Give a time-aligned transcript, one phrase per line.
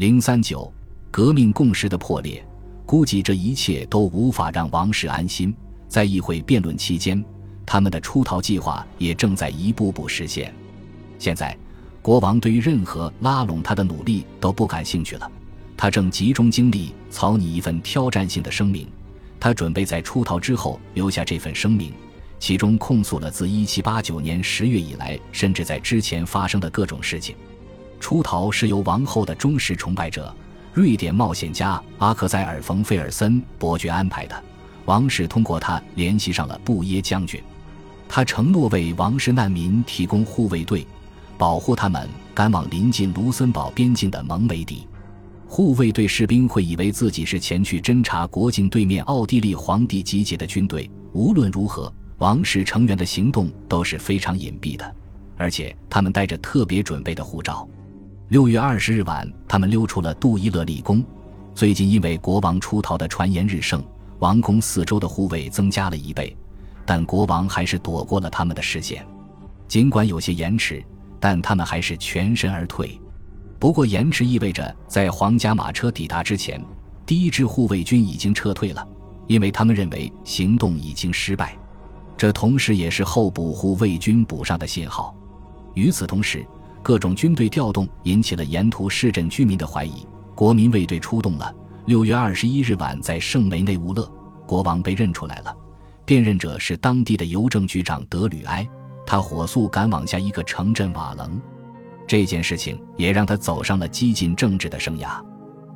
[0.00, 0.72] 零三九，
[1.10, 2.42] 革命共识的破裂，
[2.86, 5.54] 估计这一切都无法让王室安心。
[5.88, 7.22] 在议会辩论期间，
[7.66, 10.54] 他们的出逃计划也正在一步步实现。
[11.18, 11.54] 现在，
[12.00, 15.30] 国王对于任何拉拢他的努力都不感兴趣了，
[15.76, 18.88] 他正集中精力草拟一份挑战性的声明。
[19.38, 21.92] 他准备在出逃之后留下这份声明，
[22.38, 27.36] 其中控诉了自1789年10月以来，甚至在之前发生的各种事情。
[28.00, 30.34] 出逃是由王后的忠实崇拜者、
[30.72, 34.42] 瑞典冒险家阿克塞尔·冯·费尔森伯爵安排的。
[34.86, 37.40] 王室通过他联系上了布耶将军，
[38.08, 40.84] 他承诺为王室难民提供护卫队，
[41.38, 44.88] 保护他们赶往临近卢森堡边境的蒙维迪。
[45.46, 50.90] 护卫队士兵会以为自己是前去侦察国境对面奥地利皇帝集结的军队。
[51.12, 54.94] 无论如何，王室成员的行动都是非常隐蔽的，
[55.36, 57.68] 而且他们带着特别准备的护照。
[58.30, 61.04] 六月二十日晚，他们溜出了杜伊勒利宫。
[61.52, 63.82] 最近因为国王出逃的传言日盛，
[64.20, 66.36] 王宫四周的护卫增加了一倍，
[66.86, 69.04] 但国王还是躲过了他们的视线。
[69.66, 70.80] 尽管有些延迟，
[71.18, 72.96] 但他们还是全身而退。
[73.58, 76.64] 不过，延迟意味着在皇家马车抵达之前，
[77.04, 78.86] 第一支护卫军已经撤退了，
[79.26, 81.58] 因为他们认为行动已经失败。
[82.16, 85.12] 这同时也是候补护卫军补上的信号。
[85.74, 86.46] 与此同时，
[86.82, 90.06] 各种军队调动引起了沿途市镇居民的怀疑。
[90.34, 91.54] 国民卫队出动了。
[91.86, 94.10] 六月二十一日晚，在圣梅内乌勒，
[94.46, 95.54] 国王被认出来了。
[96.04, 98.68] 辨认者是当地的邮政局长德吕埃，
[99.06, 101.40] 他火速赶往下一个城镇瓦楞。
[102.06, 105.22] 这件事情也让他走上了激进政治的生涯。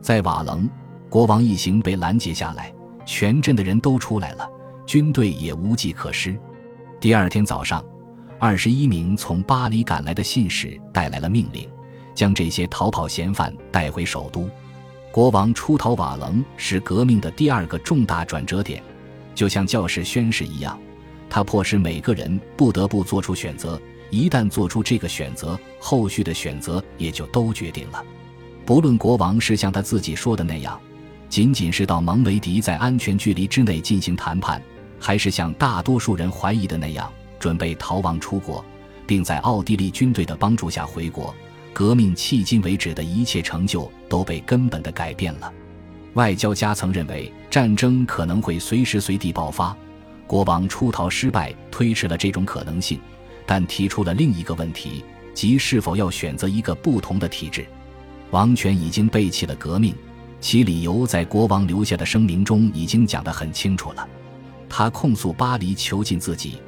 [0.00, 0.68] 在瓦楞，
[1.08, 2.72] 国王一行被拦截下来，
[3.04, 4.48] 全镇的人都出来了，
[4.86, 6.38] 军队也无计可施。
[7.00, 7.84] 第二天早上，
[8.42, 11.68] 二十一名从巴黎赶来的信使带来了命令，
[12.14, 14.48] 将这些逃跑嫌犯带回首都。
[15.12, 18.82] 国王出逃瓦楞是革命的第二个重大转折点，
[19.34, 20.80] 就像教士宣誓一样，
[21.28, 23.78] 他迫使每个人不得不做出选择。
[24.08, 28.02] 一旦做出这个选择，后续的选择也就都决定了。
[28.64, 30.80] 不论国王是像他自己说的那样，
[31.28, 34.62] 仅仅是到蒙维迪在安全距离之内进行谈判，
[34.98, 38.64] 还是像大多数人怀疑的那样，准备逃亡出国，
[39.04, 41.34] 并在奥地利军队的帮助下回国，
[41.72, 45.52] 革命迄今为止的一切成就都被根本的改变了。
[46.14, 49.76] 外交家曾认为战争可能会随时随地爆发，
[50.26, 53.00] 国王出逃失败推迟了这种可能性。
[53.46, 57.66] 但提出了另一个问题，即是否要选择一个不同的体制。
[58.30, 59.92] 王权已经背弃了革命，
[60.40, 64.06] 其理由在国王留下的声明中已经讲得很清楚了。
[64.68, 66.58] 他控诉巴黎囚禁自己，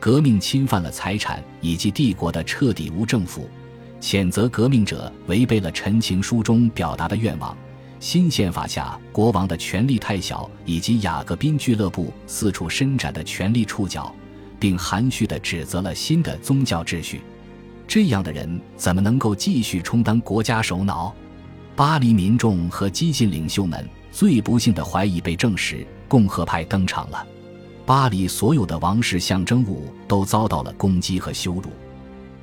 [0.00, 3.48] 革命侵犯了财产以及帝国的彻底无政府，
[4.00, 7.56] 谴责革命者违背了陈情书中表达的愿望。
[7.98, 14.14] 新宪法下国王的权力太小，以及雅各宾俱乐部四处伸展的权力触角。
[14.58, 17.20] 并含蓄地指责了新的宗教秩序，
[17.86, 21.14] 这样的人怎么能够继续充当国家首脑？
[21.74, 27.26] 巴黎民众和激进领袖们最不幸的怀疑被证实，共和派登场了。
[27.86, 31.70] 巴黎所有的王室象征物都遭到了攻击和羞辱。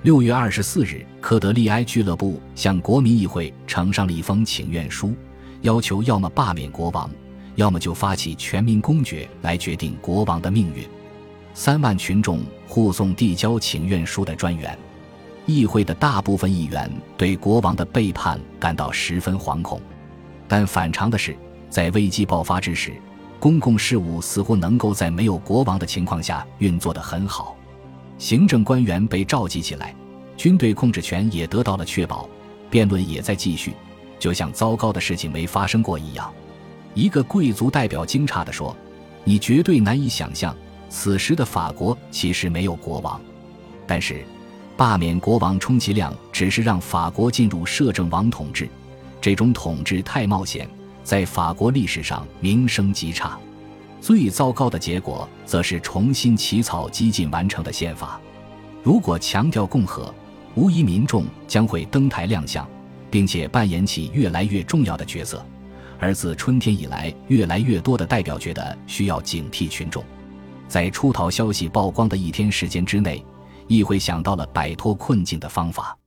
[0.03, 5.13] 六月二十四日，科德利埃俱乐部向国民议会呈上了一封请愿书，
[5.61, 7.11] 要求要么罢免国王，
[7.55, 10.87] 要么就发起全民公决来决定国王的命运。
[11.53, 14.77] 三万群众护送递交请愿书的专员，
[15.45, 19.81] 议会的大部分议员对国王的背叛感到十分惶恐。
[20.47, 21.35] 但反常的是，
[21.69, 22.93] 在危机爆发之时，
[23.43, 27.57] 公共事务似乎能够在没有国王的情况下运作得很好。
[28.17, 29.93] 行政官员被召集起来，
[30.37, 32.29] 军队控制权也得到了确保，
[32.69, 33.73] 辩论也在继续，
[34.17, 36.33] 就像糟糕的事情没发生过一样。
[36.93, 38.73] 一个贵族代表惊诧地说
[39.25, 40.55] ：“你绝对难以想象。”
[40.87, 43.19] 此时的法国其实没有国王，
[43.85, 44.23] 但是
[44.77, 48.69] 罢免国王充其量只是让法国进入摄政王统治，
[49.19, 50.65] 这种统治太冒险，
[51.03, 53.37] 在法国历史上名声极差。
[54.01, 58.19] 最糟糕的结果则是重新起草激进完成的宪法。
[58.81, 60.13] 如果强调共和，
[60.55, 62.67] 无疑民众将会登台亮相，
[63.09, 65.45] 并且扮演起越来越重要的角色。
[65.99, 70.03] 而自春天以来，越来越多的代表觉得需要警惕群众。
[70.67, 73.23] 在出逃消息曝光的一天时间之内，
[73.67, 75.97] 议会想到了摆脱困境的方法。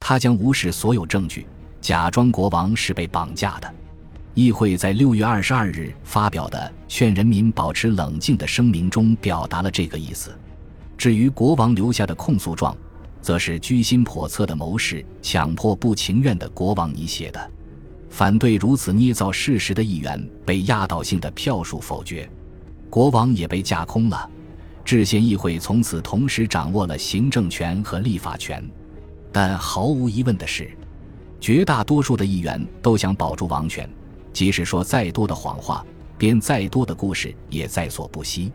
[0.00, 1.46] 他将无视所有证据，
[1.80, 3.72] 假装国王是被绑架的。
[4.36, 10.38] 议会在六月二十二日发表的劝人民保持冷静的声明中表达了这个意思。
[10.98, 12.76] 至于国王留下的控诉状，
[13.22, 17.50] 则是居心叵测的谋士强迫不情愿的国王拟写的。
[18.10, 22.28] 反对如此捏造事实的议员被压倒性的票数否决，
[22.90, 24.30] 国王也被架空了。
[24.84, 28.62] 制宪议会从此同时掌握了行政权和立法权。
[29.32, 30.70] 但毫无疑问的是，
[31.40, 33.88] 绝大多数的议员都想保住王权，
[34.36, 35.82] 即使说再多的谎话，
[36.18, 38.52] 编再多的故事，也在所不惜。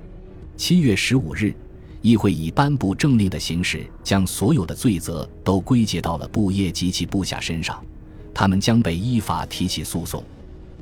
[0.55, 1.55] 七月十五日，
[2.03, 7.83] 议会以颁布政令的形式，将所有的罪责都归结到了布耶及其部下身上。
[8.31, 10.23] 他们将被依法提起诉讼。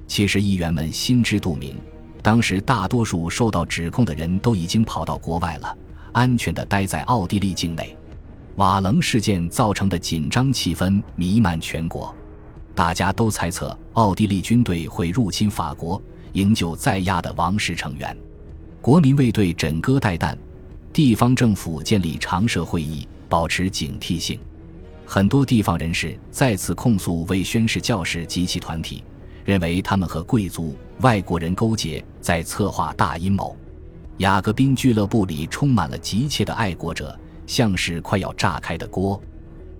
[0.05, 1.77] 其实议员们心知肚明，
[2.21, 5.77] 当时大多数受到指控的人都已经跑到国外了，
[6.11, 7.95] 安全地待在奥地利境内。
[8.57, 12.13] 瓦楞事件造成的紧张气氛弥漫全国，
[12.79, 18.17] 大家都猜测奥地利军队会入侵法国，营救在押的王室成员。
[18.79, 20.33] 国民卫队枕戈待旦，
[20.93, 24.39] 地方政府建立常设会议，保持警惕性。
[25.05, 29.03] 很多地方人士再次控诉未宣誓教士及其团体，
[29.43, 33.57] 认为他们和贵族、外国人勾结，在策划大阴谋。
[34.19, 39.21] 雅各宾俱乐部里充满了急切的爱国者，像是快要炸开的锅。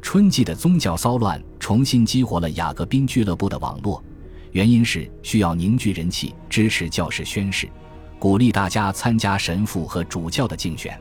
[0.02, 4.04] 春季的宗教骚乱重新激活了雅各宾俱乐部的网络，
[4.52, 7.70] 原因是需要凝聚人气，支持教士宣誓，
[8.18, 11.00] 鼓励大家参加神父和主教的竞选。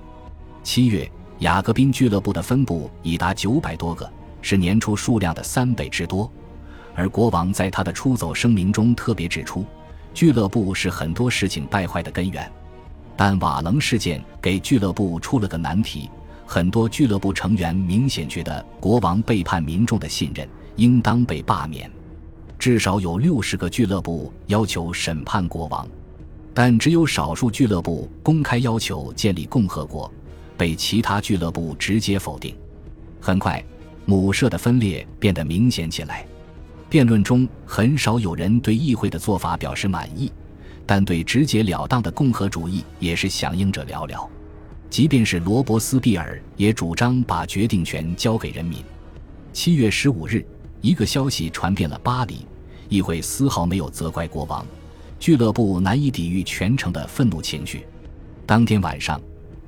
[0.63, 4.11] 七月，雅各宾俱乐部的分部已达九百多个。
[4.41, 6.31] 是年初数量的三倍之多，
[6.95, 9.65] 而国王在他的出走声明中特别指出，
[10.15, 12.51] 俱乐部是很多事情败坏的根源。
[13.17, 16.09] 但瓦楞事件给俱乐部出了个难题，
[16.51, 21.91] 很多俱乐部成员明显觉得国王背叛民众的信任，应当被罢免。
[22.59, 25.87] 至少有六十个俱乐部要求审判国王，
[26.55, 30.11] 但只有少数俱乐部公开要求建立共和国，
[30.57, 32.57] 被其他俱乐部直接否定。
[33.21, 33.63] 很快。
[34.07, 36.27] 母社的分裂变得明显起来，
[36.89, 40.33] 辩论中很少有人对议会的做法表示满意，
[40.87, 44.27] 但对直截了当的共和主义也是响应者寥寥。
[44.91, 48.79] 即便是罗伯斯庇尔也主张把决定权交给人民。
[49.53, 50.45] 七月十五日，
[50.81, 52.47] 一个消息传遍了巴黎，
[52.89, 54.67] 议会丝毫没有责怪国王，
[55.19, 57.85] 俱乐部难以抵御全城的愤怒情绪。
[58.47, 59.21] 当天晚上，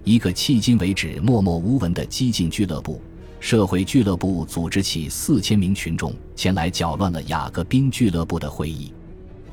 [0.04, 3.00] 一个迄今为止默默无闻的激进俱乐部。
[3.40, 8.92] 社会俱乐部组织起四千名群众前来搅乱了雅各宾俱乐部的会议。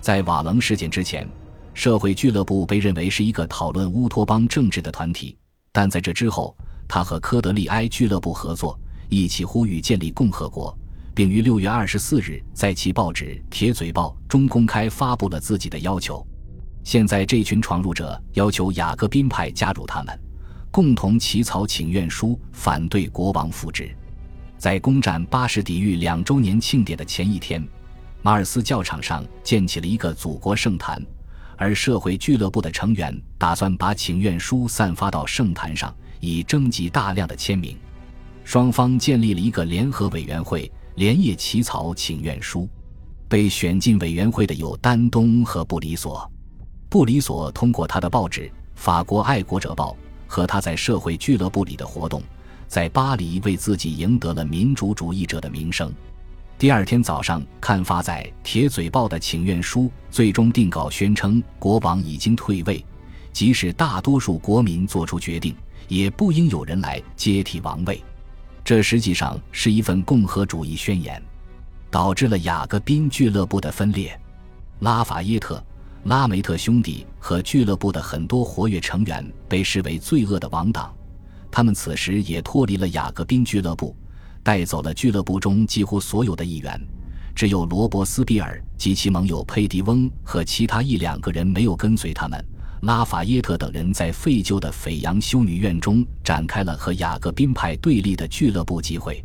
[0.02, 1.26] 在瓦楞事件之前，
[1.74, 5.38] 社会俱乐部被认为是一个讨论乌托邦政治的团体，
[5.78, 6.58] 但在这之后，
[6.88, 8.80] 他和科德利埃俱乐部合作，
[9.10, 10.76] 一起呼吁建立共和国，
[11.14, 16.26] 并于六月二十四日在其报纸《铁嘴报》中公开发布了自己的要求。
[16.84, 20.20] 现在，这群闯入者要求雅各宾派加入他们。
[20.72, 23.96] 共同起草请愿书，反对国王复职。
[24.58, 27.64] 在攻占巴士底狱两周年庆典的前一天，
[28.24, 31.00] 马尔斯教场上建起了一个祖国圣坛，
[31.58, 37.78] 而社会俱乐部的成员打算把请愿书散发到圣坛上，以征集大量的签名。
[38.46, 42.70] 双方建立了一个联合委员会，连夜起草请愿书。
[43.28, 46.32] 被选进委员会的有丹东和布里索。
[46.88, 48.42] 布里索通过他的报纸
[48.76, 49.92] 《法国爱国者报》。
[50.30, 52.22] 和他在社会俱乐部里的活动，
[52.68, 55.90] 在巴黎为自己赢得了民主主义者的名声。
[56.60, 62.84] 第二天早上刊发在《铁嘴报》的请愿书，最终定稿宣称国王已经退位，
[63.32, 65.56] 即使大多数国民做出决定，
[65.88, 68.04] 也不应有人来接替王位。
[68.64, 71.22] 这实际上是一份共和主义宣言，
[71.92, 74.20] 导致了雅各宾俱乐部的分裂。
[74.80, 75.64] 拉法耶特。
[76.04, 80.96] 拉梅特兄弟和俱乐部的很多活跃成员被视为罪恶的王党，
[81.52, 83.94] 他们此时也脱离了雅各宾俱乐部，
[84.48, 86.82] 带走了俱乐部中几乎所有的议员，
[87.36, 92.46] 只有罗伯斯比尔及其盟友佩迪翁和其他一两个人没有跟随他们。
[92.84, 99.22] 拉法耶特等人在废旧的斐扬修女院中展开了和雅各宾派对立的俱乐部集会。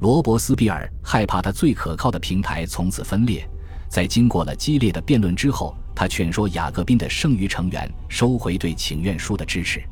[0.00, 3.46] 罗伯斯比尔害怕他最可靠的平台从此分裂，
[3.90, 5.76] 在经过了激烈的辩论之后。
[5.94, 9.82] 他劝说雅各宾的剩余成员收回对请愿书的支持，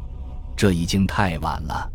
[0.56, 1.92] 这已经太晚了。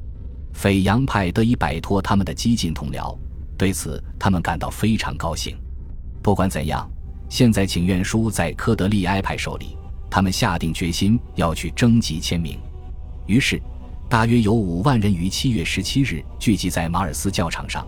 [0.57, 3.15] 斐扬派得以摆脱他们的激进同僚，
[3.55, 5.55] 对此他们感到非常高兴。
[6.19, 6.89] 不管怎样，
[7.29, 9.77] 现在请愿书在科德利埃派手里，
[10.09, 12.59] 他们下定决心要去征集签名。
[13.27, 13.61] 于是，
[14.09, 17.87] 大约有五万人于七月十七日聚集在马尔斯教场上，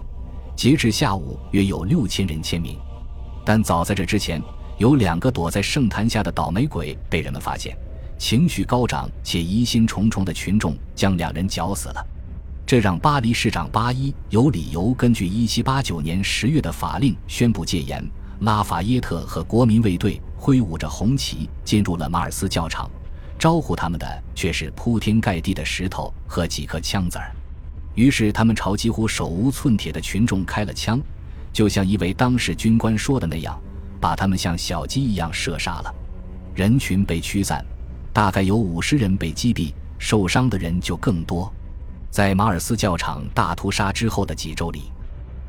[0.55, 2.77] 截至下午约有六千人签名。
[3.43, 4.39] 但早在这之前，
[4.77, 7.75] 有两个躲在圣坛下的倒霉鬼被人们发现，
[8.19, 12.07] 情绪高涨且疑心重重的群众将两人绞死了，
[12.69, 18.07] 这让巴黎市长巴伊有理由根据1789年10月的法令宣布戒严，
[18.41, 22.87] 拉法耶特和国民卫队挥舞着红旗进入了马尔斯教场，
[23.39, 27.31] 招呼他们的却是铺天盖地的石头和几颗枪子儿。
[27.95, 31.01] 于是他们朝几乎手无寸铁的群众开了枪，
[31.51, 33.59] 就像一位当事军官说的那样，
[33.99, 35.91] 把他们像小鸡一样射杀了。
[36.53, 37.65] 人群被驱散，
[38.13, 41.51] 大概有五十人被击毙，受伤的人就更多。
[42.09, 44.91] 在马尔斯教场大屠杀之后的几周里。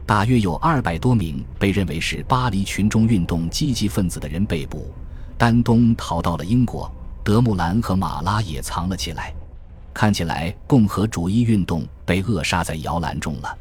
[0.07, 4.93] 大约有二百多名被认为是巴黎群众运动积极分子的人被捕，
[5.39, 6.91] 丹东逃到了英国，
[7.23, 9.33] 德穆兰和马拉也藏了起来。
[9.95, 13.57] 看起来共和主义运动被扼杀在摇篮中了。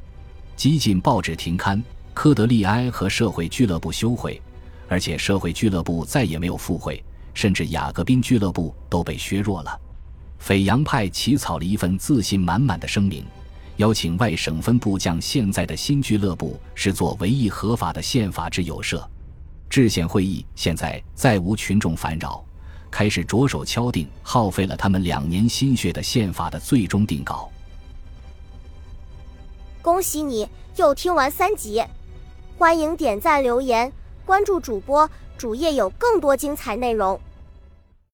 [0.56, 4.42] 激进报纸停刊，科德利埃和社会俱乐部休会，
[4.88, 7.04] 而且社会俱乐部再也没有复会，
[7.34, 9.80] 甚至雅各宾俱乐部都被削弱了。
[10.40, 13.24] 斐扬派起草了一份自信满满的声明。
[13.78, 19.10] 邀请外省分部将现在的新俱乐部视作唯一合法的宪法之有社。
[19.70, 22.44] 制宪会议现在再无群众烦扰，
[22.92, 27.50] 开始着手敲定耗费了他们两年心血的宪法的最终定稿。
[29.82, 31.82] 恭喜你又听完三集，
[32.58, 33.90] 欢迎点赞、留言、
[34.26, 37.18] 关注主播，主页有更多精彩内容。